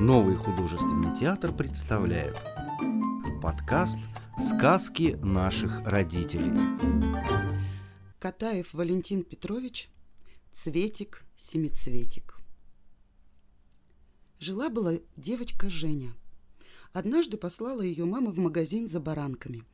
Новый 0.00 0.36
художественный 0.36 1.16
театр 1.16 1.56
представляет 1.56 2.36
подкаст 3.42 3.98
«Сказки 4.38 5.18
наших 5.22 5.86
родителей». 5.86 6.52
Катаев 8.18 8.74
Валентин 8.74 9.24
Петрович 9.24 9.88
«Цветик, 10.52 11.24
семицветик». 11.38 12.36
Жила-была 14.38 14.98
девочка 15.16 15.70
Женя. 15.70 16.12
Однажды 16.92 17.38
послала 17.38 17.80
ее 17.80 18.04
мама 18.04 18.32
в 18.32 18.38
магазин 18.38 18.88
за 18.88 19.00
баранками. 19.00 19.64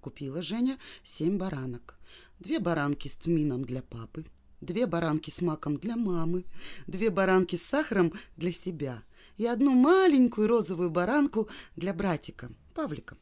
Купила 0.00 0.42
Женя 0.42 0.78
семь 1.02 1.38
баранок. 1.38 1.98
Две 2.38 2.60
баранки 2.60 3.08
с 3.08 3.16
тмином 3.16 3.64
для 3.64 3.82
папы, 3.82 4.26
две 4.60 4.86
баранки 4.86 5.30
с 5.30 5.42
маком 5.42 5.76
для 5.76 5.96
мамы, 5.96 6.44
две 6.86 7.10
баранки 7.10 7.56
с 7.56 7.64
сахаром 7.64 8.12
для 8.36 8.52
себя 8.52 9.02
и 9.36 9.46
одну 9.46 9.72
маленькую 9.72 10.48
розовую 10.48 10.90
баранку 10.90 11.48
для 11.76 11.92
братика, 11.92 12.50
Павлика. 12.74 13.16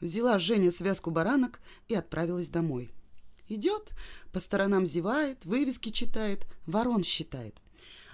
Взяла 0.00 0.38
Женя 0.38 0.70
связку 0.72 1.10
баранок 1.10 1.60
и 1.88 1.94
отправилась 1.94 2.48
домой. 2.48 2.90
Идет, 3.48 3.92
по 4.32 4.40
сторонам 4.40 4.86
зевает, 4.86 5.44
вывески 5.44 5.90
читает, 5.90 6.46
ворон 6.66 7.02
считает. 7.02 7.60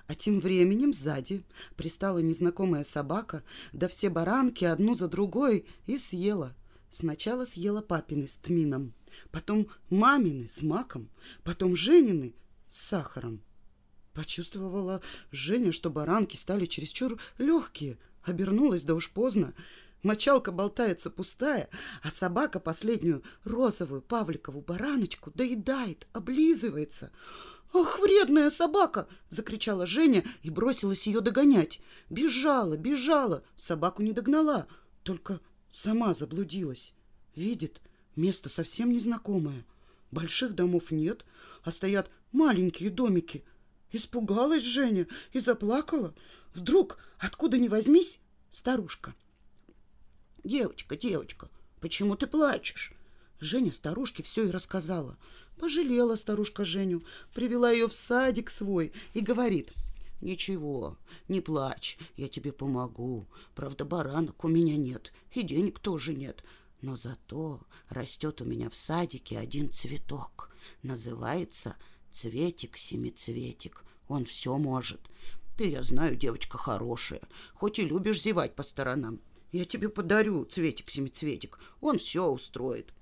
А 0.06 0.14
тем 0.14 0.38
временем 0.38 0.92
сзади 0.92 1.44
пристала 1.76 2.18
незнакомая 2.18 2.84
собака, 2.84 3.42
да 3.72 3.88
все 3.88 4.10
баранки 4.10 4.64
одну 4.64 4.94
за 4.94 5.08
другой 5.08 5.66
и 5.86 5.96
съела. 5.98 6.54
Сначала 6.90 7.44
съела 7.44 7.80
папины 7.80 8.28
с 8.28 8.36
тмином, 8.36 8.94
потом 9.32 9.68
мамины 9.90 10.46
с 10.46 10.62
маком, 10.62 11.08
потом 11.42 11.74
Женины 11.74 12.34
с 12.68 12.78
сахаром. 12.80 13.42
Почувствовала 14.14 15.02
Женя, 15.32 15.72
что 15.72 15.90
баранки 15.90 16.36
стали 16.36 16.66
чересчур 16.66 17.20
легкие. 17.36 17.98
Обернулась, 18.22 18.84
да 18.84 18.94
уж 18.94 19.10
поздно. 19.10 19.54
Мочалка 20.04 20.52
болтается 20.52 21.10
пустая, 21.10 21.68
а 22.02 22.10
собака 22.10 22.60
последнюю 22.60 23.22
розовую 23.42 24.02
Павликову 24.02 24.60
бараночку 24.60 25.32
доедает, 25.34 26.06
облизывается. 26.12 27.10
«Ах, 27.72 27.98
вредная 27.98 28.50
собака!»— 28.50 29.08
закричала 29.30 29.84
Женя 29.84 30.24
и 30.42 30.50
бросилась 30.50 31.08
ее 31.08 31.20
догонять. 31.20 31.80
Бежала, 32.08 32.76
бежала, 32.76 33.42
собаку 33.56 34.02
не 34.02 34.12
догнала, 34.12 34.68
только 35.02 35.40
сама 35.72 36.14
заблудилась. 36.14 36.94
Видит, 37.34 37.80
место 38.14 38.48
совсем 38.48 38.92
незнакомое. 38.92 39.66
Больших 40.12 40.54
домов 40.54 40.92
нет, 40.92 41.24
а 41.64 41.72
стоят 41.72 42.10
маленькие 42.30 42.90
домики. 42.90 43.42
Испугалась 43.94 44.64
Женя 44.64 45.06
и 45.32 45.38
заплакала. 45.38 46.16
Вдруг, 46.52 46.98
откуда 47.16 47.58
ни 47.58 47.68
возьмись, 47.68 48.18
старушка. 48.50 49.14
«Девочка, 50.42 50.96
девочка, 50.96 51.48
почему 51.80 52.16
ты 52.16 52.26
плачешь?» 52.26 52.92
Женя 53.38 53.70
старушке 53.70 54.24
все 54.24 54.48
и 54.48 54.50
рассказала. 54.50 55.16
Пожалела 55.60 56.16
старушка 56.16 56.64
Женю, 56.64 57.04
привела 57.34 57.70
ее 57.70 57.86
в 57.86 57.94
садик 57.94 58.50
свой 58.50 58.92
и 59.12 59.20
говорит, 59.20 59.72
«Ничего, 60.20 60.98
не 61.28 61.40
плачь, 61.40 61.96
я 62.16 62.28
тебе 62.28 62.50
помогу. 62.50 63.28
Правда, 63.54 63.84
баранок 63.84 64.42
у 64.42 64.48
меня 64.48 64.76
нет, 64.76 65.12
и 65.32 65.44
денег 65.44 65.78
тоже 65.78 66.14
нет. 66.14 66.42
Но 66.82 66.96
зато 66.96 67.60
растет 67.90 68.40
у 68.40 68.44
меня 68.44 68.70
в 68.70 68.74
садике 68.74 69.38
один 69.38 69.70
цветок. 69.70 70.50
Называется 70.82 71.76
цветик-семицветик. 72.14 73.84
Он 74.08 74.24
все 74.24 74.56
может. 74.56 75.00
Ты, 75.56 75.68
я 75.68 75.82
знаю, 75.82 76.16
девочка 76.16 76.56
хорошая, 76.56 77.20
хоть 77.54 77.78
и 77.78 77.84
любишь 77.84 78.22
зевать 78.22 78.54
по 78.54 78.62
сторонам. 78.62 79.20
Я 79.52 79.64
тебе 79.64 79.88
подарю 79.88 80.44
цветик-семицветик, 80.44 81.58
он 81.80 81.98
все 81.98 82.26
устроит. 82.26 82.92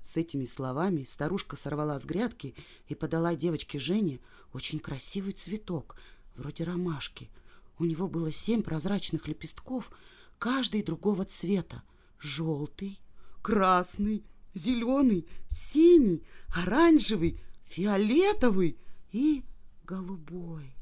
С 0.00 0.16
этими 0.16 0.44
словами 0.44 1.04
старушка 1.04 1.56
сорвала 1.56 2.00
с 2.00 2.04
грядки 2.04 2.54
и 2.88 2.94
подала 2.94 3.34
девочке 3.34 3.78
Жене 3.78 4.18
очень 4.52 4.80
красивый 4.80 5.32
цветок, 5.32 5.96
вроде 6.34 6.64
ромашки. 6.64 7.30
У 7.78 7.84
него 7.84 8.08
было 8.08 8.32
семь 8.32 8.62
прозрачных 8.62 9.28
лепестков, 9.28 9.90
каждый 10.38 10.82
другого 10.82 11.24
цвета. 11.24 11.82
Желтый, 12.18 12.98
красный, 13.40 14.24
зеленый, 14.54 15.26
синий, 15.50 16.24
оранжевый, 16.48 17.40
фиолетовый 17.70 18.76
и 19.12 19.44
голубой. 19.84 20.74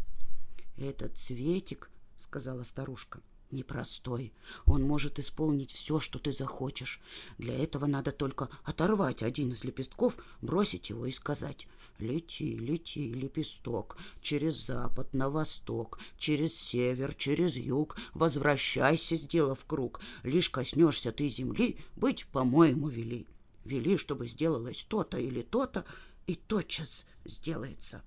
«Этот 0.79 1.19
цветик,— 1.19 1.91
сказала 2.19 2.65
старушка,— 2.65 3.21
непростой. 3.51 4.33
Он 4.65 4.83
может 4.83 5.19
исполнить 5.19 5.73
все, 5.73 6.01
что 6.01 6.19
ты 6.19 6.33
захочешь. 6.33 7.01
Для 7.37 7.55
этого 7.55 7.87
надо 7.87 8.11
только 8.11 8.49
оторвать 8.65 9.23
один 9.23 9.53
из 9.53 9.65
лепестков, 9.65 10.17
бросить 10.41 10.89
его 10.89 11.05
и 11.05 11.13
сказать 11.13 11.69
«Лети, 11.99 12.57
лети, 12.57 13.13
лепесток, 13.13 13.99
через 14.23 14.55
запад 14.55 15.13
на 15.13 15.29
восток, 15.29 15.99
через 16.17 16.55
север, 16.55 17.15
через 17.15 17.57
юг, 17.57 17.99
возвращайся, 18.15 19.17
сделав 19.17 19.65
круг. 19.67 20.01
Лишь 20.23 20.49
коснешься 20.49 21.13
ты 21.13 21.29
земли, 21.29 21.79
быть, 21.97 22.25
по-моему, 22.27 22.89
вели. 22.89 23.27
Вели, 23.65 23.99
чтобы 23.99 24.29
сделалось 24.29 24.87
то-то 24.89 25.19
или 25.19 25.43
то-то, 25.43 25.85
и 26.29 26.37
тотчас 26.37 27.07
сделается». 27.25 28.03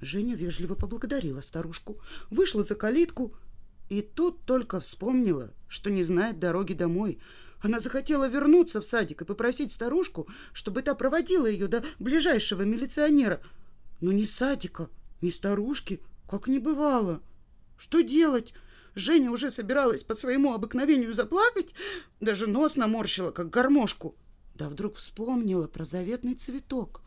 Женя 0.00 0.34
вежливо 0.34 0.74
поблагодарила 0.74 1.40
старушку, 1.42 2.00
вышла 2.28 2.64
за 2.64 2.74
калитку, 2.74 3.36
и 3.88 4.02
тут 4.02 4.44
только 4.44 4.80
вспомнила, 4.80 5.52
что 5.68 5.90
не 5.90 6.02
знает 6.02 6.40
дороги 6.40 6.72
домой. 6.72 7.20
Она 7.60 7.78
захотела 7.78 8.26
вернуться 8.26 8.80
в 8.80 8.84
садик 8.84 9.22
и 9.22 9.24
попросить 9.24 9.70
старушку, 9.70 10.26
чтобы 10.52 10.82
та 10.82 10.96
проводила 10.96 11.46
ее 11.46 11.68
до 11.68 11.84
ближайшего 12.00 12.62
милиционера. 12.62 13.40
Но 14.00 14.10
ни 14.10 14.24
садика, 14.24 14.88
ни 15.20 15.30
старушки, 15.30 16.00
как 16.28 16.48
не 16.48 16.58
бывало. 16.58 17.22
Что 17.76 18.00
делать? 18.00 18.54
Женя 18.96 19.30
уже 19.30 19.52
собиралась 19.52 20.02
по 20.02 20.16
своему 20.16 20.52
обыкновению 20.52 21.14
заплакать, 21.14 21.74
даже 22.20 22.48
нос 22.48 22.74
наморщила, 22.74 23.30
как 23.30 23.50
гармошку. 23.50 24.16
Да 24.54 24.68
вдруг 24.68 24.96
вспомнила 24.96 25.68
про 25.68 25.84
заветный 25.84 26.34
цветок. 26.34 27.01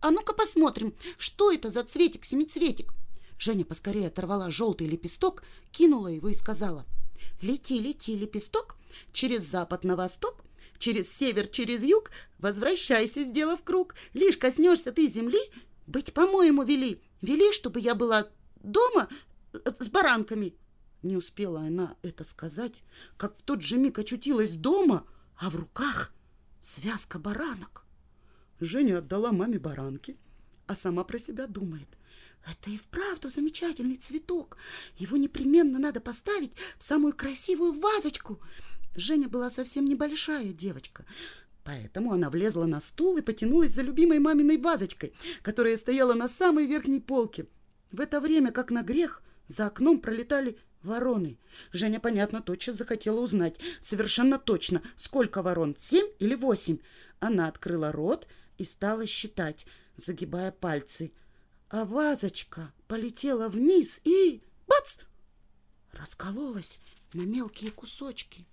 «А 0.00 0.10
ну-ка 0.10 0.32
посмотрим, 0.32 0.94
что 1.18 1.52
это 1.52 1.70
за 1.70 1.82
цветик-семицветик?» 1.82 2.92
Женя 3.38 3.64
поскорее 3.64 4.08
оторвала 4.08 4.50
желтый 4.50 4.86
лепесток, 4.86 5.42
кинула 5.70 6.08
его 6.08 6.28
и 6.28 6.34
сказала. 6.34 6.86
«Лети, 7.40 7.78
лети, 7.78 8.16
лепесток, 8.16 8.76
через 9.12 9.42
запад 9.42 9.84
на 9.84 9.96
восток, 9.96 10.44
через 10.78 11.10
север, 11.10 11.48
через 11.48 11.82
юг, 11.82 12.10
возвращайся, 12.38 13.24
сделав 13.24 13.62
круг. 13.62 13.94
Лишь 14.14 14.36
коснешься 14.36 14.92
ты 14.92 15.08
земли, 15.08 15.40
быть, 15.86 16.12
по-моему, 16.12 16.62
вели. 16.62 17.00
Вели, 17.20 17.52
чтобы 17.52 17.80
я 17.80 17.94
была 17.94 18.28
дома 18.62 19.08
э, 19.52 19.58
с 19.80 19.88
баранками». 19.88 20.54
Не 21.02 21.16
успела 21.16 21.60
она 21.60 21.96
это 22.02 22.24
сказать, 22.24 22.82
как 23.16 23.36
в 23.36 23.42
тот 23.42 23.62
же 23.62 23.76
миг 23.76 23.98
очутилась 23.98 24.54
дома, 24.54 25.06
а 25.36 25.50
в 25.50 25.56
руках 25.56 26.12
связка 26.60 27.18
баранок. 27.18 27.85
Женя 28.60 28.98
отдала 28.98 29.32
маме 29.32 29.58
баранки, 29.58 30.16
а 30.66 30.74
сама 30.74 31.04
про 31.04 31.18
себя 31.18 31.46
думает– 31.46 31.88
это 32.46 32.70
и 32.70 32.76
вправду 32.76 33.28
замечательный 33.28 33.96
цветок. 33.96 34.56
Его 34.98 35.16
непременно 35.16 35.78
надо 35.78 36.00
поставить 36.00 36.52
в 36.78 36.84
самую 36.84 37.12
красивую 37.12 37.72
вазочку. 37.72 38.40
Женя 38.94 39.28
была 39.28 39.50
совсем 39.50 39.84
небольшая 39.84 40.52
девочка, 40.52 41.04
поэтому 41.64 42.12
она 42.12 42.30
влезла 42.30 42.66
на 42.66 42.80
стул 42.80 43.16
и 43.16 43.22
потянулась 43.22 43.72
за 43.72 43.82
любимой 43.82 44.20
маминой 44.20 44.58
вазочкой, 44.58 45.12
которая 45.42 45.76
стояла 45.76 46.14
на 46.14 46.28
самой 46.28 46.66
верхней 46.66 47.00
полке. 47.00 47.46
В 47.90 48.00
это 48.00 48.20
время, 48.20 48.52
как 48.52 48.70
на 48.70 48.82
грех, 48.82 49.22
за 49.48 49.66
окном 49.66 50.00
пролетали 50.00 50.56
вороны. 50.82 51.38
Женя, 51.72 51.98
понятно, 51.98 52.40
тотчас 52.40 52.76
захотела 52.76 53.20
узнать 53.20 53.58
совершенно 53.80 54.38
точно, 54.38 54.82
сколько 54.96 55.42
ворон, 55.42 55.76
семь 55.78 56.06
или 56.20 56.36
восемь. 56.36 56.78
Она 57.18 57.48
открыла 57.48 57.90
рот 57.90 58.28
и 58.58 58.64
стала 58.64 59.06
считать, 59.06 59.66
загибая 59.96 60.52
пальцы– 60.52 61.12
а 61.68 61.84
вазочка 61.84 62.72
полетела 62.86 63.48
вниз 63.48 64.00
и... 64.04 64.42
Бац! 64.66 64.98
Раскололась 65.92 66.78
на 67.12 67.22
мелкие 67.22 67.70
кусочки. 67.70 68.46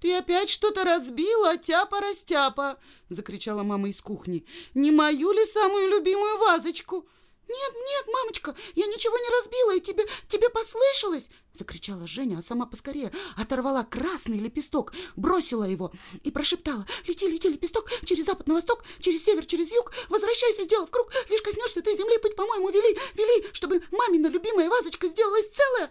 «Ты 0.00 0.16
опять 0.16 0.50
что-то 0.50 0.82
разбила, 0.82 1.56
тяпа-растяпа!»— 1.56 2.80
закричала 3.08 3.62
мама 3.62 3.88
из 3.88 4.00
кухни. 4.00 4.44
«Не 4.74 4.90
мою 4.90 5.30
ли 5.32 5.44
самую 5.46 5.88
любимую 5.90 6.38
вазочку?» 6.38 7.06
«Нет, 7.48 7.74
нет, 7.74 8.06
мамочка, 8.06 8.54
я 8.74 8.86
ничего 8.86 9.16
не 9.18 9.28
разбила, 9.38 9.76
и 9.76 9.80
тебе, 9.80 10.04
тебе 10.28 10.48
послышалось!» 10.48 11.28
Закричала 11.52 12.06
Женя, 12.06 12.38
а 12.38 12.42
сама 12.42 12.66
поскорее 12.66 13.12
оторвала 13.36 13.84
красный 13.84 14.38
лепесток, 14.38 14.94
бросила 15.16 15.64
его 15.64 15.92
и 16.22 16.30
прошептала 16.30 16.86
«Лети, 17.06 17.28
лети, 17.28 17.48
лепесток, 17.48 17.90
через 18.04 18.26
запад 18.26 18.46
на 18.46 18.54
восток, 18.54 18.84
через 19.00 19.24
север, 19.24 19.44
через 19.44 19.70
юг, 19.70 19.92
возвращайся, 20.08 20.64
сделав 20.64 20.90
круг, 20.90 21.12
лишь 21.28 21.42
коснешься 21.42 21.82
ты 21.82 21.94
земли, 21.96 22.16
путь, 22.18 22.36
по-моему, 22.36 22.70
вели, 22.70 22.98
вели, 23.14 23.46
чтобы 23.52 23.82
мамина 23.90 24.28
любимая 24.28 24.70
вазочка 24.70 25.08
сделалась 25.08 25.50
целая!» 25.50 25.90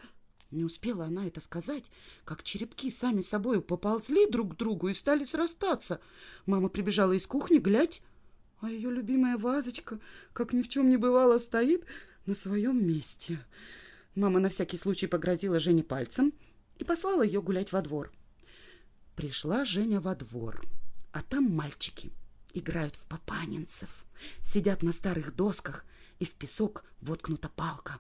Не 0.52 0.66
успела 0.66 1.06
она 1.06 1.28
это 1.28 1.40
сказать, 1.40 1.86
как 2.26 2.44
черепки 2.44 2.92
сами 2.92 3.22
собой 3.22 3.62
поползли 3.62 4.26
друг 4.26 4.54
к 4.54 4.58
другу 4.58 4.90
и 4.90 4.94
стали 4.94 5.24
срастаться. 5.24 6.02
Мама 6.46 6.68
прибежала 6.68 7.14
из 7.14 7.26
кухни, 7.26 7.58
глядь, 7.58 8.02
а 8.62 8.70
ее 8.70 8.92
любимая 8.92 9.38
вазочка, 9.38 10.00
как 10.34 10.54
ни 10.54 10.62
в 10.62 10.70
чем 10.70 10.90
не 10.90 10.98
бывало, 10.98 11.40
стоит 11.40 11.86
на 12.26 12.36
своем 12.36 12.88
месте. 12.88 13.40
Мама 14.16 14.40
на 14.40 14.50
всякий 14.50 14.78
случай 14.78 15.08
погрозила 15.08 15.60
Жене 15.60 15.84
пальцем 15.84 16.34
и 16.78 16.84
послала 16.84 17.24
ее 17.24 17.42
гулять 17.42 17.72
во 17.72 17.82
двор. 17.82 18.12
Пришла 19.16 19.66
Женя 19.66 20.00
во 20.00 20.16
двор, 20.16 20.62
а 21.12 21.24
там 21.24 21.46
мальчики 21.46 22.12
играют 22.54 22.96
в 22.96 23.06
папанинцев, 23.06 24.06
сидят 24.44 24.84
на 24.84 24.92
старых 24.92 25.36
досках, 25.36 25.86
и 26.20 26.26
в 26.26 26.34
песок 26.34 26.84
воткнута 27.02 27.50
палка. 27.50 28.00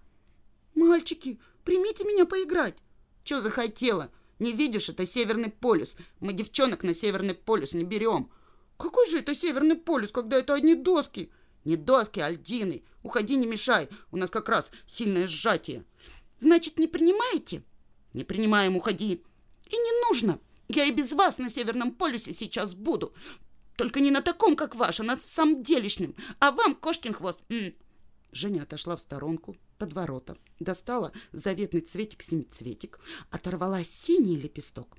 «Мальчики, 0.76 1.40
примите 1.64 2.04
меня 2.04 2.26
поиграть!» 2.26 2.78
«Чё 3.24 3.42
захотела? 3.42 4.12
Не 4.38 4.54
видишь, 4.54 4.90
это 4.90 5.08
Северный 5.08 5.50
полюс. 5.50 5.96
Мы 6.20 6.34
девчонок 6.34 6.84
на 6.84 6.94
Северный 6.94 7.34
полюс 7.34 7.74
не 7.74 7.84
берем». 7.84 8.32
«Какой 8.82 9.08
же 9.10 9.20
это 9.20 9.36
Северный 9.36 9.76
полюс, 9.76 10.12
когда 10.12 10.38
это 10.38 10.56
одни 10.56 10.76
доски?» 10.76 11.32
«Не 11.64 11.76
доски, 11.76 12.20
а 12.20 12.32
льдины. 12.32 12.84
Уходи, 13.04 13.36
не 13.36 13.46
мешай. 13.46 13.88
У 14.12 14.18
нас 14.18 14.32
как 14.32 14.50
раз 14.50 14.72
сильное 14.88 15.28
сжатие». 15.28 15.86
«Значит, 16.40 16.80
не 16.80 16.88
принимаете?» 16.88 17.64
«Не 18.14 18.24
принимаем, 18.24 18.76
уходи». 18.76 19.24
«И 19.70 19.76
не 19.76 20.08
нужно. 20.08 20.40
Я 20.68 20.86
и 20.86 20.92
без 20.92 21.12
вас 21.12 21.38
на 21.38 21.52
Северном 21.52 21.92
полюсе 21.92 22.34
сейчас 22.34 22.74
буду. 22.74 23.14
Только 23.78 24.00
не 24.00 24.10
на 24.10 24.22
таком, 24.22 24.56
как 24.56 24.74
ваш, 24.74 25.00
а 25.00 25.04
на 25.04 25.20
самом 25.22 25.62
делешнем. 25.62 26.16
А 26.40 26.52
вам, 26.52 26.74
кошкин 26.76 27.14
хвост, 27.14 27.40
м 27.50 27.58
-м, 27.58 27.76
Женя 28.32 28.64
отошла 28.64 28.96
в 28.96 29.02
сторонку, 29.02 29.58
под 29.78 29.94
ворота, 29.94 30.38
достала 30.60 31.12
заветный 31.32 31.82
цветик-семицветик, 31.82 33.00
оторвала 33.30 33.84
синий 33.84 34.38
лепесток, 34.38 34.98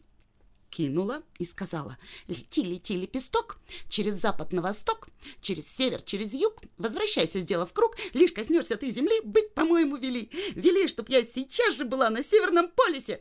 кинула 0.73 1.23
и 1.39 1.45
сказала 1.45 1.99
«Лети, 2.27 2.65
лети, 2.65 2.97
лепесток, 2.97 3.59
через 3.89 4.15
запад 4.15 4.53
на 4.53 4.63
восток, 4.63 5.09
через 5.41 5.69
север, 5.69 6.03
через 6.03 6.33
юг, 6.33 6.63
возвращайся, 6.79 7.41
сделав 7.41 7.73
круг, 7.73 7.97
лишь 8.15 8.33
коснешься 8.33 8.77
ты 8.77 8.91
земли, 8.91 9.21
быть, 9.23 9.55
по-моему, 9.55 9.97
вели, 9.97 10.31
вели, 10.55 10.89
чтоб 10.89 11.09
я 11.09 11.23
сейчас 11.23 11.77
же 11.77 11.85
была 11.85 12.11
на 12.11 12.23
Северном 12.23 12.69
полюсе». 12.69 13.21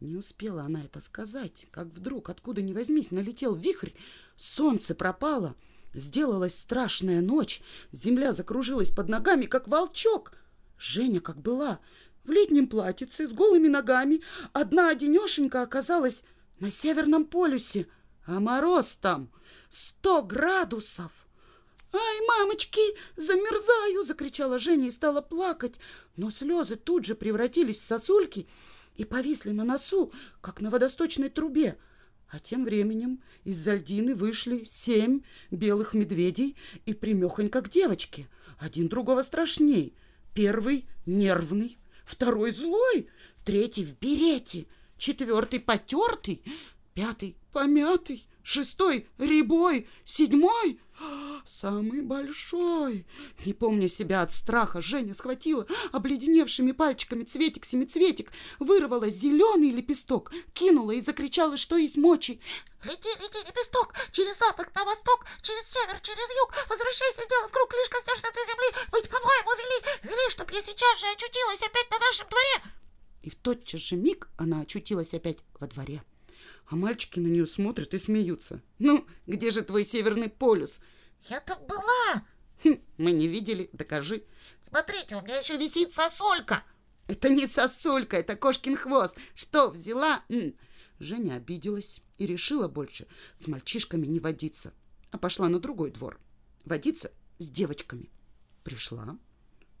Не 0.00 0.16
успела 0.16 0.62
она 0.62 0.84
это 0.84 1.00
сказать, 1.00 1.66
как 1.70 1.86
вдруг, 1.86 2.28
откуда 2.28 2.60
ни 2.60 2.72
возьмись, 2.72 3.12
налетел 3.12 3.54
вихрь, 3.54 3.92
солнце 4.36 4.94
пропало— 4.94 5.56
Сделалась 5.94 6.54
страшная 6.54 7.20
ночь, 7.20 7.60
земля 7.92 8.32
закружилась 8.32 8.90
под 8.90 9.08
ногами, 9.08 9.44
как 9.44 9.68
волчок. 9.68 10.32
Женя, 10.78 11.20
как 11.20 11.36
была, 11.36 11.80
в 12.24 12.30
летнем 12.30 12.66
платьице 12.66 13.28
с 13.28 13.32
голыми 13.32 13.68
ногами, 13.68 14.20
одна 14.52 14.88
одинешенька 14.88 15.62
оказалась 15.62 16.22
на 16.62 16.70
Северном 16.70 17.24
полюсе, 17.24 17.88
а 18.24 18.38
мороз 18.38 18.96
там 19.00 19.28
сто 19.68 20.22
градусов. 20.22 21.10
«Ай, 21.92 22.26
мамочки, 22.28 22.80
замерзаю!»— 23.16 24.04
закричала 24.04 24.60
Женя 24.60 24.88
и 24.88 24.92
стала 24.92 25.20
плакать, 25.20 25.74
но 26.16 26.30
слезы 26.30 26.76
тут 26.76 27.04
же 27.04 27.16
превратились 27.16 27.78
в 27.78 27.84
сосульки 27.84 28.46
и 28.94 29.04
повисли 29.04 29.50
на 29.50 29.64
носу, 29.64 30.12
как 30.40 30.60
на 30.60 30.70
водосточной 30.70 31.28
трубе— 31.30 31.76
а 32.32 32.38
тем 32.38 32.64
временем 32.64 33.20
из-за 33.44 33.74
льдины 33.74 34.14
вышли 34.14 34.64
семь 34.64 35.20
белых 35.50 35.92
медведей 35.92 36.56
и 36.86 36.94
примехонько 36.94 37.60
к 37.60 37.68
девочке. 37.68 38.26
Один 38.58 38.88
другого 38.88 39.22
страшней. 39.22 39.94
Первый 40.32 40.86
нервный, 41.04 41.76
второй 42.06 42.52
злой, 42.52 43.06
третий 43.44 43.84
в 43.84 43.98
берете, 43.98 44.66
четвертый 45.02 45.58
потертый, 45.58 46.44
пятый 46.94 47.36
помятый, 47.52 48.24
шестой 48.44 49.08
рябой, 49.18 49.88
седьмой 50.04 50.80
самый 51.44 52.02
большой. 52.02 53.04
Не 53.44 53.52
помня 53.52 53.88
себя 53.88 54.22
от 54.22 54.30
страха, 54.30 54.80
Женя 54.80 55.14
схватила 55.14 55.66
обледеневшими 55.90 56.70
пальчиками 56.70 57.24
цветик-семицветик, 57.24 58.30
вырвала 58.60 59.10
зеленый 59.10 59.70
лепесток, 59.70 60.30
кинула 60.54 60.92
и 60.92 61.00
закричала, 61.00 61.56
что 61.56 61.76
есть 61.76 61.96
мочи. 61.96 62.40
Лети, 62.84 63.08
лети, 63.20 63.38
лепесток, 63.44 63.94
через 64.12 64.38
запад 64.38 64.72
на 64.72 64.84
восток, 64.84 65.26
через 65.42 65.64
север, 65.66 65.98
через 66.00 66.28
юг, 66.42 66.54
возвращайся, 66.68 67.24
сделав 67.24 67.50
круг, 67.50 67.72
лишь 67.72 67.88
коснешься 67.88 68.28
ты 68.32 68.40
земли, 68.46 68.86
быть, 68.92 69.10
по-моему, 69.10 69.50
вели, 69.58 69.98
вели, 70.04 70.30
чтоб 70.30 70.48
я 70.52 70.62
сейчас 70.62 71.00
же 71.00 71.06
очутилась 71.10 71.62
опять 71.62 71.90
на 71.90 71.98
нашем 71.98 72.28
дворе. 72.28 72.81
И 73.22 73.30
в 73.30 73.36
тотчас 73.36 73.80
же 73.80 73.96
миг 73.96 74.28
она 74.36 74.60
очутилась 74.60 75.14
опять 75.14 75.38
во 75.58 75.66
дворе. 75.66 76.02
А 76.66 76.76
мальчики 76.76 77.20
на 77.20 77.28
нее 77.28 77.46
смотрят 77.46 77.94
и 77.94 77.98
смеются. 77.98 78.62
«Ну, 78.78 79.06
где 79.26 79.50
же 79.50 79.62
твой 79.62 79.84
северный 79.84 80.28
полюс?» 80.28 80.80
«Я 81.28 81.40
там 81.40 81.58
была!» 81.66 82.26
хм, 82.64 82.80
«Мы 82.98 83.12
не 83.12 83.28
видели, 83.28 83.70
докажи». 83.72 84.24
«Смотрите, 84.66 85.16
у 85.16 85.22
меня 85.22 85.38
еще 85.38 85.56
висит 85.56 85.94
сосулька!» 85.94 86.64
«Это 87.08 87.28
не 87.28 87.46
сосулька, 87.46 88.16
это 88.16 88.36
кошкин 88.36 88.76
хвост! 88.76 89.16
Что, 89.34 89.70
взяла?» 89.70 90.24
Женя 90.98 91.34
обиделась 91.34 92.00
и 92.18 92.26
решила 92.26 92.68
больше 92.68 93.06
с 93.36 93.46
мальчишками 93.48 94.06
не 94.06 94.20
водиться, 94.20 94.72
а 95.10 95.18
пошла 95.18 95.48
на 95.48 95.58
другой 95.58 95.90
двор. 95.90 96.20
Водиться 96.64 97.12
с 97.38 97.48
девочками. 97.48 98.10
Пришла, 98.62 99.18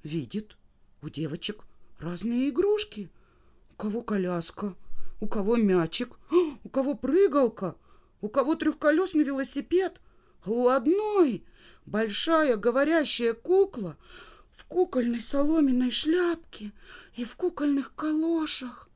видит, 0.02 0.56
у 1.00 1.08
девочек 1.08 1.64
разные 1.98 2.48
игрушки. 2.48 3.08
Кого 3.82 4.02
коляска, 4.02 4.76
у 5.18 5.26
кого 5.26 5.56
мячик, 5.56 6.16
у 6.62 6.68
кого 6.68 6.94
прыгалка, 6.94 7.74
у 8.20 8.28
кого 8.28 8.54
трехколесный 8.54 9.24
велосипед, 9.24 10.00
а 10.44 10.50
у 10.50 10.68
одной 10.68 11.44
большая 11.84 12.56
говорящая 12.56 13.32
кукла 13.32 13.96
в 14.52 14.66
кукольной 14.66 15.20
соломенной 15.20 15.90
шляпке 15.90 16.70
и 17.16 17.24
в 17.24 17.34
кукольных 17.34 17.92
калошах. 17.96 18.88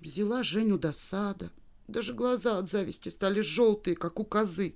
Взяла 0.00 0.42
Женю 0.42 0.78
досада. 0.78 1.50
Даже 1.86 2.14
глаза 2.14 2.56
от 2.56 2.70
зависти 2.70 3.10
стали 3.10 3.42
желтые, 3.42 3.94
как 3.94 4.18
у 4.20 4.24
козы. 4.24 4.74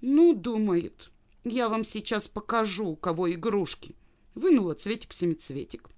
Ну, 0.00 0.32
думает, 0.32 1.10
я 1.42 1.68
вам 1.68 1.84
сейчас 1.84 2.28
покажу, 2.28 2.90
у 2.90 2.94
кого 2.94 3.32
игрушки. 3.32 3.96
Вынула 4.36 4.74
цветик-семицветик 4.74 5.90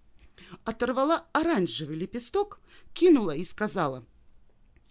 оторвала 0.67 1.27
оранжевый 1.33 1.97
лепесток, 1.97 2.61
кинула 2.93 3.31
и 3.31 3.45
сказала 3.45 4.05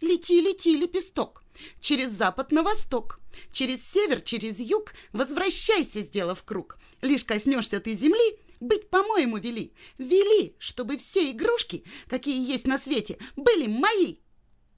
«Лети, 0.02 0.42
лети, 0.42 0.76
лепесток, 0.78 1.44
через 1.82 2.12
запад 2.12 2.52
на 2.52 2.64
восток, 2.64 3.20
через 3.52 3.84
север, 3.84 4.22
через 4.22 4.58
юг, 4.58 4.94
возвращайся, 5.12 6.02
сделав 6.02 6.44
круг. 6.44 6.80
Лишь 7.02 7.26
коснешься 7.26 7.80
ты 7.80 7.94
земли, 7.94 8.40
быть, 8.62 8.90
по-моему, 8.90 9.38
вели. 9.38 9.74
Вели, 9.98 10.56
чтобы 10.60 10.98
все 10.98 11.32
игрушки, 11.32 11.84
какие 12.08 12.50
есть 12.50 12.66
на 12.66 12.78
свете, 12.78 13.18
были 13.36 13.68
мои». 13.68 14.18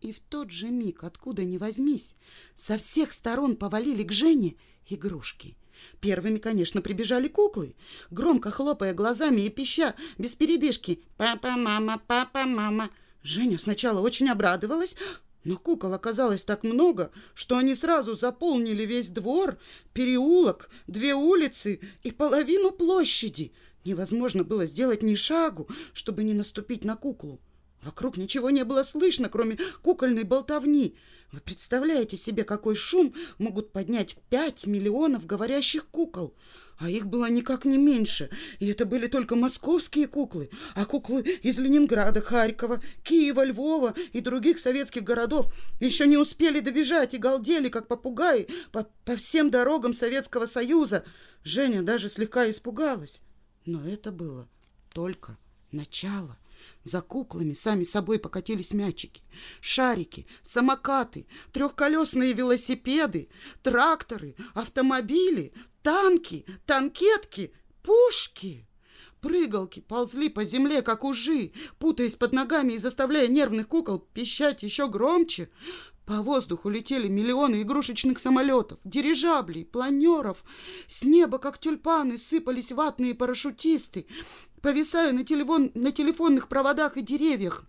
И 0.02 0.12
в 0.12 0.20
тот 0.20 0.52
же 0.52 0.70
миг, 0.70 1.04
откуда 1.04 1.44
ни 1.44 1.58
возьмись, 1.58 2.16
со 2.56 2.78
всех 2.78 3.14
сторон 3.14 3.56
повалили 3.56 4.04
к 4.04 4.12
Жене 4.12 4.56
игрушки– 4.88 5.58
Первыми, 6.00 6.38
конечно, 6.38 6.82
прибежали 6.82 7.28
куклы, 7.28 7.76
громко 8.12 8.52
хлопая 8.52 8.94
глазами 8.94 9.42
и 9.42 9.50
пища, 9.50 9.96
без 10.18 10.36
передышки. 10.36 11.02
«Папа, 11.18 11.52
мама, 11.52 12.02
папа, 12.08 12.46
мама». 12.46 12.90
Женя 13.24 13.58
сначала 13.58 14.00
очень 14.00 14.30
обрадовалась, 14.30 14.96
но 15.44 15.58
кукол 15.58 15.94
оказалось 15.94 16.44
так 16.44 16.64
много, 16.64 17.12
что 17.34 17.58
они 17.58 17.74
сразу 17.76 18.16
заполнили 18.16 18.84
весь 18.84 19.10
двор, 19.10 19.58
переулок, 19.94 20.70
две 20.88 21.14
улицы 21.14 21.80
и 22.04 22.12
половину 22.12 22.72
площади. 22.72 23.54
Невозможно 23.86 24.44
было 24.44 24.66
сделать 24.66 25.04
ни 25.04 25.16
шагу, 25.16 25.70
чтобы 25.94 26.24
не 26.24 26.34
наступить 26.34 26.84
на 26.84 26.96
куклу. 26.98 27.40
Вокруг 27.82 28.18
ничего 28.18 28.50
не 28.50 28.66
было 28.66 28.84
слышно, 28.84 29.30
кроме 29.30 29.58
кукольной 29.82 30.24
болтовни. 30.24 30.98
Вы 31.32 31.42
представляете 31.42 32.16
себе, 32.16 32.46
какой 32.46 32.76
шум 32.76 33.14
могут 33.38 33.74
поднять 33.74 34.16
пять 34.30 34.66
миллионов 34.66 35.26
говорящих 35.26 35.88
кукол? 35.88 36.34
А 36.80 36.90
их 36.90 37.08
было 37.08 37.30
никак 37.30 37.66
не 37.66 37.78
меньше. 37.78 38.30
И 38.60 38.68
это 38.68 38.86
были 38.86 39.08
только 39.08 39.36
московские 39.36 40.08
куклы. 40.08 40.50
А 40.76 40.86
куклы 40.86 41.22
из 41.22 41.58
Ленинграда, 41.58 42.22
Харькова, 42.22 42.82
Киева, 43.04 43.44
Львова 43.44 43.94
и 44.14 44.22
других 44.22 44.60
советских 44.60 45.04
городов 45.04 45.54
еще 45.80 46.08
не 46.08 46.18
успели 46.18 46.60
добежать 46.60 47.14
и 47.14 47.18
галдели, 47.18 47.70
как 47.70 47.88
попугаи, 47.88 48.48
по, 48.72 48.88
по 49.06 49.16
всем 49.16 49.50
дорогам 49.50 49.94
Советского 49.94 50.46
Союза. 50.46 51.04
Женя 51.44 51.82
даже 51.82 52.10
слегка 52.10 52.50
испугалась. 52.50 53.22
Но 53.66 53.86
это 53.86 54.12
было 54.12 54.48
только 54.94 55.38
начало. 55.72 56.38
За 56.84 57.02
куклами 57.02 57.54
сами 57.54 57.84
собой 57.84 58.20
покатились 58.20 58.74
мячики, 58.74 59.22
шарики, 59.62 60.26
самокаты, 60.42 61.28
трехколесные 61.52 62.34
велосипеды, 62.34 63.30
тракторы, 63.62 64.36
автомобили, 64.54 65.54
танки, 65.84 66.46
танкетки, 66.66 67.54
пушки. 67.84 68.68
Прыгалки 69.22 69.80
ползли 69.80 70.30
по 70.30 70.46
земле, 70.46 70.82
как 70.82 71.04
ужи, 71.04 71.52
путаясь 71.80 72.16
под 72.16 72.34
ногами 72.34 72.74
и 72.74 72.78
заставляя 72.78 73.28
нервных 73.28 73.68
кукол 73.68 74.00
пищать 74.00 74.64
еще 74.64 74.88
громче. 74.88 75.50
По 76.08 76.22
воздуху 76.22 76.70
летели 76.70 77.10
миллионы 77.10 77.64
игрушечных 77.64 78.20
самолетов, 78.20 78.80
дирижаблей, 78.86 79.66
планеров. 79.66 80.46
С 80.88 81.04
неба, 81.04 81.38
как 81.38 81.60
тюльпаны, 81.60 82.18
сыпались 82.18 82.72
ватные 82.72 83.14
парашютисты, 83.14 84.08
повисая 84.62 85.12
на, 85.12 85.26
телефон, 85.26 85.70
на 85.76 85.92
телефонных 85.92 86.48
проводах 86.48 86.96
и 86.96 87.02
деревьях. 87.02 87.66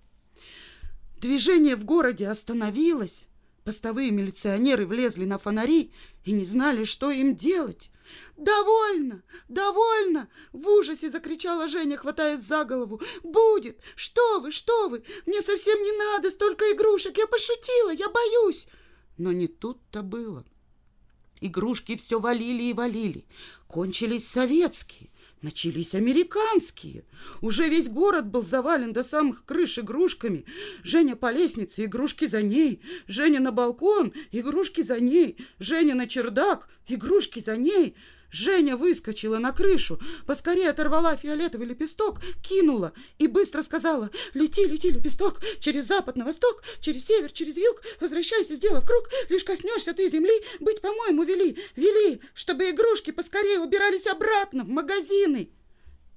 Движение 1.21 1.75
в 1.75 1.85
городе 1.85 2.29
остановилось. 2.29 3.27
Постовые 3.69 4.11
милиционеры 4.13 4.87
влезли 4.87 5.27
на 5.27 5.37
фонари 5.37 5.93
и 6.25 6.33
не 6.33 6.47
знали, 6.47 6.85
что 6.85 7.11
им 7.11 7.37
делать. 7.37 7.91
«Довольно! 8.39 9.23
Довольно!»— 9.47 10.31
в 10.55 10.67
ужасе 10.69 11.11
закричала 11.11 11.69
Женя, 11.69 11.99
хватаясь 11.99 12.41
за 12.41 12.65
голову. 12.65 13.03
«Будет! 13.23 13.79
Что 13.95 14.41
вы, 14.41 14.53
что 14.53 14.89
вы! 14.89 15.03
Мне 15.27 15.43
совсем 15.43 15.83
не 15.83 15.93
надо 15.93 16.31
столько 16.31 16.65
игрушек! 16.73 17.19
Я 17.19 17.27
пошутила, 17.27 17.91
я 17.91 18.09
боюсь!» 18.09 18.69
Но 19.19 19.33
не 19.33 19.49
тут-то 19.49 20.01
было. 20.01 20.47
Игрушки 21.43 21.99
все 21.99 22.21
валили 22.21 22.63
и 22.63 22.73
валили. 22.73 23.27
Кончились 23.67 24.27
советские. 24.27 25.11
Начались 25.41 25.95
американские. 25.95 27.05
Уже 27.41 27.69
весь 27.69 27.89
город 27.89 28.27
был 28.27 28.45
завален 28.45 28.93
до 28.93 29.05
самых 29.05 29.45
крыш 29.45 29.79
игрушками. 29.79 30.45
Женя 30.83 31.15
по 31.15 31.31
лестнице, 31.31 31.85
игрушки 31.85 32.27
за 32.27 32.43
ней. 32.43 32.83
Женя 33.07 33.39
на 33.39 33.53
балкон, 33.53 34.13
игрушки 34.33 34.81
за 34.81 34.99
ней. 34.99 35.37
Женя 35.61 35.95
на 35.95 36.09
чердак, 36.09 36.69
игрушки 36.89 37.39
за 37.39 37.57
ней. 37.57 37.95
Женя 38.31 38.77
выскочила 38.77 39.39
на 39.39 39.53
крышу, 39.53 39.99
поскорее 40.27 40.71
оторвала 40.71 41.17
фиолетовый 41.17 41.67
лепесток, 41.67 42.21
кинула 42.43 42.93
и 43.19 43.27
быстро 43.27 43.63
сказала 43.63 44.11
«Лети, 44.35 44.67
лети, 44.67 44.91
лепесток, 44.91 45.41
через 45.61 45.87
запад 45.87 46.17
на 46.17 46.25
восток, 46.25 46.63
через 46.81 47.07
север, 47.07 47.33
через 47.33 47.57
юг, 47.57 47.83
возвращайся, 48.01 48.55
сделав 48.55 48.87
круг, 48.87 49.09
лишь 49.31 49.45
коснешься 49.45 49.95
ты 49.95 50.11
земли, 50.11 50.33
быть, 50.61 50.81
по-моему, 50.83 51.23
вели, 51.23 51.57
вели, 51.75 52.21
чтобы 52.35 52.71
игрушки 52.71 53.13
поскорее 53.13 53.61
убирались 53.61 54.07
обратно 54.07 54.65
в 54.65 54.69
магазины». 54.69 55.51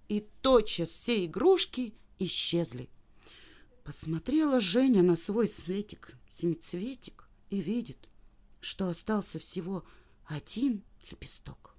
И 0.09 0.27
тотчас 0.41 0.89
все 0.89 1.25
игрушки 1.25 1.93
исчезли. 2.19 2.89
Посмотрела 3.85 4.59
Женя 4.59 5.01
на 5.01 5.15
свой 5.15 5.47
светик, 5.47 6.11
семицветик, 6.33 7.29
и 7.49 7.61
видит, 7.61 8.09
что 8.59 8.87
остался 8.89 9.39
всего 9.39 9.85
один 10.25 10.83
лепесток. 11.09 11.70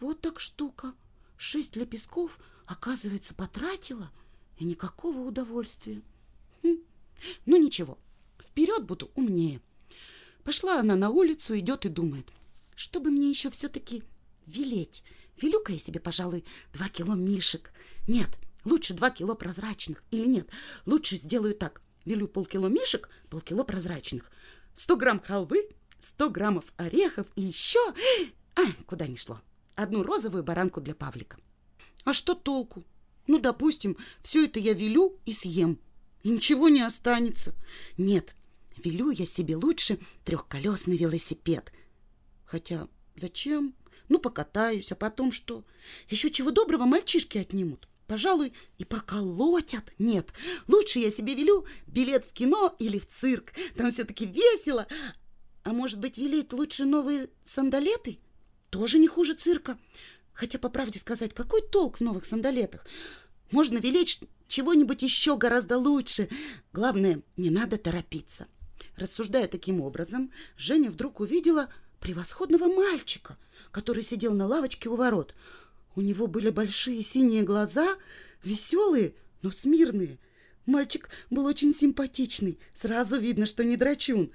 Вот 0.00 0.20
так 0.20 0.40
штука. 0.40 0.94
Шесть 1.36 1.76
лепестков, 1.76 2.38
оказывается, 2.66 3.34
потратила, 3.34 4.10
и 4.58 4.64
никакого 4.64 5.20
удовольствия. 5.20 6.02
Хм. 6.62 6.78
Ну 7.46 7.56
ничего, 7.56 7.98
вперед 8.40 8.84
буду 8.84 9.10
умнее. 9.14 9.60
Пошла 10.44 10.80
она 10.80 10.94
на 10.94 11.10
улицу, 11.10 11.58
идет 11.58 11.86
и 11.86 11.88
думает, 11.88 12.30
что 12.76 13.00
бы 13.00 13.10
мне 13.10 13.30
еще 13.30 13.50
все-таки 13.50 14.02
велеть. 14.46 15.02
Велю-ка 15.40 15.72
я 15.72 15.78
себе, 15.78 16.00
пожалуй, 16.00 16.44
два 16.72 16.88
кило 16.88 17.14
мишек. 17.14 17.72
Нет, 18.06 18.28
лучше 18.64 18.94
два 18.94 19.10
кило 19.10 19.34
прозрачных. 19.34 20.04
Или 20.10 20.26
нет, 20.26 20.50
лучше 20.86 21.16
сделаю 21.16 21.54
так. 21.54 21.82
Велю 22.04 22.28
полкило 22.28 22.68
мишек, 22.68 23.08
полкило 23.30 23.64
прозрачных. 23.64 24.30
Сто 24.74 24.96
грамм 24.96 25.20
халвы, 25.20 25.68
сто 26.00 26.30
граммов 26.30 26.64
орехов 26.76 27.26
и 27.34 27.42
еще... 27.42 27.80
А, 28.56 28.62
куда 28.86 29.06
ни 29.06 29.16
шло 29.16 29.40
одну 29.76 30.02
розовую 30.02 30.42
баранку 30.42 30.80
для 30.80 30.94
Павлика. 30.94 31.38
А 32.04 32.14
что 32.14 32.34
толку? 32.34 32.84
Ну, 33.26 33.38
допустим, 33.38 33.96
все 34.22 34.44
это 34.44 34.60
я 34.60 34.74
велю 34.74 35.18
и 35.24 35.32
съем. 35.32 35.78
И 36.22 36.30
ничего 36.30 36.68
не 36.68 36.82
останется. 36.82 37.54
Нет, 37.96 38.34
велю 38.76 39.10
я 39.10 39.26
себе 39.26 39.56
лучше 39.56 39.98
трехколесный 40.24 40.96
велосипед. 40.96 41.72
Хотя 42.44 42.88
зачем? 43.16 43.74
Ну, 44.08 44.18
покатаюсь, 44.18 44.92
а 44.92 44.96
потом 44.96 45.32
что? 45.32 45.64
Еще 46.08 46.30
чего 46.30 46.50
доброго 46.50 46.84
мальчишки 46.84 47.38
отнимут. 47.38 47.88
Пожалуй, 48.06 48.52
и 48.76 48.84
поколотят. 48.84 49.92
Нет, 49.98 50.32
лучше 50.68 50.98
я 50.98 51.10
себе 51.10 51.34
велю 51.34 51.66
билет 51.86 52.24
в 52.24 52.32
кино 52.32 52.74
или 52.78 52.98
в 52.98 53.08
цирк. 53.08 53.52
Там 53.76 53.90
все-таки 53.90 54.26
весело. 54.26 54.86
А 55.62 55.72
может 55.72 55.98
быть, 55.98 56.18
велеть 56.18 56.52
лучше 56.52 56.84
новые 56.84 57.30
сандалеты? 57.44 58.18
Тоже 58.74 58.98
не 58.98 59.06
хуже 59.06 59.34
цирка. 59.34 59.78
Хотя, 60.32 60.58
по 60.58 60.68
правде 60.68 60.98
сказать, 60.98 61.32
какой 61.32 61.62
толк 61.62 61.98
в 61.98 62.00
новых 62.00 62.24
сандалетах? 62.24 62.84
Можно 63.52 63.78
велеть 63.78 64.18
чего-нибудь 64.48 65.00
еще 65.00 65.36
гораздо 65.36 65.78
лучше. 65.78 66.28
Главное, 66.72 67.22
не 67.36 67.50
надо 67.50 67.78
торопиться. 67.78 68.48
Рассуждая 68.96 69.46
таким 69.46 69.80
образом, 69.80 70.32
Женя 70.56 70.90
вдруг 70.90 71.20
увидела 71.20 71.68
превосходного 72.00 72.66
мальчика, 72.66 73.38
который 73.70 74.02
сидел 74.02 74.34
на 74.34 74.48
лавочке 74.48 74.88
у 74.88 74.96
ворот. 74.96 75.36
У 75.94 76.00
него 76.00 76.26
были 76.26 76.50
большие 76.50 77.00
синие 77.04 77.44
глаза, 77.44 77.86
веселые, 78.42 79.14
но 79.42 79.52
смирные. 79.52 80.18
Мальчик 80.66 81.10
был 81.30 81.46
очень 81.46 81.72
симпатичный, 81.72 82.58
сразу 82.74 83.20
видно, 83.20 83.46
что 83.46 83.62
не 83.62 83.76
драчун. 83.76 84.32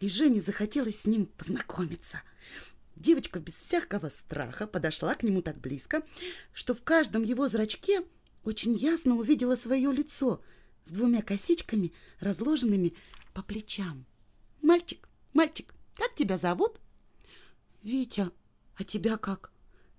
И 0.00 0.08
Жене 0.08 0.40
захотелось 0.40 1.00
с 1.00 1.04
ним 1.04 1.26
познакомиться– 1.26 2.22
Девочка 2.96 3.40
без 3.40 3.54
всякого 3.54 4.08
страха 4.08 4.66
подошла 4.66 5.14
к 5.14 5.22
нему 5.22 5.42
так 5.42 5.60
близко, 5.60 6.02
что 6.54 6.74
в 6.74 6.82
каждом 6.82 7.22
его 7.22 7.46
зрачке 7.48 8.02
очень 8.42 8.74
ясно 8.74 9.16
увидела 9.16 9.54
свое 9.54 9.92
лицо 9.92 10.42
с 10.84 10.90
двумя 10.90 11.20
косичками, 11.20 11.92
разложенными 12.20 12.94
по 13.34 13.42
плечам. 13.42 14.06
«Мальчик, 14.62 15.08
мальчик, 15.34 15.74
как 15.94 16.14
тебя 16.14 16.38
зовут?» 16.38 16.80
«Витя, 17.82 18.30
а 18.76 18.84
тебя 18.84 19.18
как?» 19.18 19.52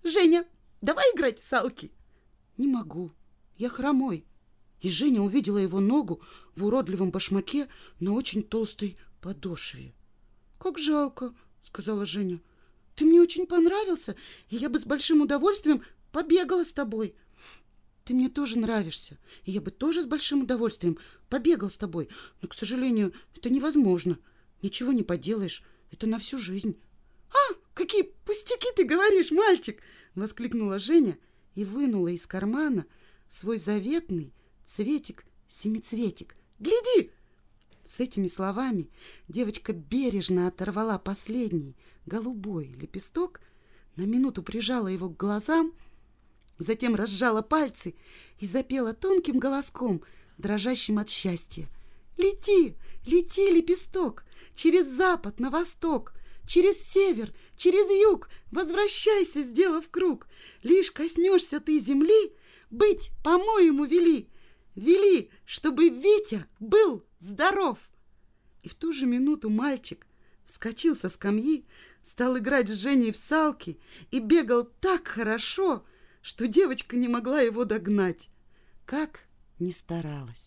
«Женя, 0.03 0.45
давай 0.81 1.05
играть 1.13 1.39
в 1.39 1.47
салки!» 1.47 1.91
«Не 2.57 2.67
могу, 2.67 3.11
я 3.57 3.69
хромой». 3.69 4.25
И 4.81 4.89
Женя 4.89 5.21
увидела 5.21 5.57
его 5.59 5.79
ногу 5.79 6.21
в 6.55 6.65
уродливом 6.65 7.11
башмаке 7.11 7.67
на 7.99 8.13
очень 8.13 8.41
толстой 8.41 8.97
подошве. 9.21 9.93
«Как 10.57 10.79
жалко»,— 10.79 11.35
сказала 11.63 12.05
Женя. 12.05 12.39
Ты 12.97 13.05
мне 13.05 13.21
очень 13.21 13.45
понравился, 13.45 14.15
и 14.49 14.55
я 14.55 14.69
бы 14.69 14.79
с 14.79 14.85
большим 14.85 15.21
удовольствием 15.21 15.83
побегала 16.11 16.63
с 16.63 16.73
тобой. 16.73 17.15
Ты 18.03 18.15
мне 18.15 18.27
тоже 18.27 18.57
нравишься, 18.57 19.19
и 19.43 19.51
я 19.51 19.61
бы 19.61 19.69
тоже 19.69 20.01
с 20.01 20.07
большим 20.07 20.41
удовольствием 20.41 20.97
побегал 21.29 21.69
с 21.69 21.75
тобой. 21.75 22.09
Но, 22.41 22.47
к 22.47 22.55
сожалению, 22.55 23.13
это 23.35 23.51
невозможно. 23.51 24.17
Ничего 24.63 24.93
не 24.93 25.03
поделаешь. 25.03 25.61
Это 25.91 26.07
на 26.07 26.17
всю 26.17 26.39
жизнь. 26.39 26.81
А, 27.29 27.53
какие 27.75 28.01
пустяки 28.25 28.67
ты 28.75 28.83
говоришь, 28.83 29.29
мальчик! 29.29 29.79
Воскликнула 30.15 30.79
Женя 30.79 31.19
и 31.53 31.65
вынула 31.65 32.07
из 32.07 32.25
кармана 32.25 32.87
свой 33.29 33.59
заветный 33.59 34.33
цветик-семицветик. 34.75 36.35
Гляди! 36.57 37.11
С 37.87 38.01
этими 38.01 38.27
словами 38.27 38.89
девочка 39.29 39.71
бережно 39.71 40.47
оторвала 40.47 40.99
последний 40.99 41.77
голубой 42.05 42.67
лепесток, 42.67 43.39
на 43.95 44.03
минуту 44.03 44.43
прижала 44.43 44.89
его 44.89 45.09
к 45.09 45.15
глазам, 45.15 45.73
затем 46.59 46.95
разжала 46.95 47.41
пальцы 47.41 47.95
и 48.39 48.45
запела 48.45 48.93
тонким 48.93 49.39
голоском, 49.39 50.03
дрожащим 50.37 50.99
от 50.99 51.09
счастья. 51.09 51.69
«Лети, 52.17 52.75
лети, 53.05 53.51
лепесток, 53.51 54.25
через 54.53 54.85
запад 54.87 55.39
на 55.39 55.49
восток, 55.49 56.13
через 56.45 56.77
север, 56.91 57.33
через 57.55 57.89
юг, 57.89 58.29
возвращайся, 58.51 59.43
сделав 59.43 59.87
круг. 59.89 60.27
Лишь 60.61 60.91
коснешься 60.91 61.61
ты 61.61 61.79
земли, 61.79 62.33
быть, 62.69 63.11
по-моему, 63.23 63.85
вели, 63.85 64.27
вели, 64.75 65.29
чтобы 65.45 65.89
Витя 65.89 66.45
был 66.59 67.06
здоров!» 67.19 67.77
И 68.63 68.69
в 68.69 68.75
ту 68.75 68.91
же 68.91 69.05
минуту 69.05 69.49
мальчик 69.49 70.05
вскочил 70.45 70.95
со 70.95 71.09
скамьи, 71.09 71.65
стал 72.03 72.37
играть 72.37 72.69
с 72.69 72.73
Женей 72.73 73.11
в 73.11 73.17
салки 73.17 73.79
и 74.11 74.19
бегал 74.19 74.63
так 74.63 75.07
хорошо, 75.07 75.85
что 76.21 76.47
девочка 76.47 76.95
не 76.95 77.07
могла 77.07 77.41
его 77.41 77.65
догнать, 77.65 78.29
как 78.85 79.21
ни 79.59 79.71
старалась. 79.71 80.46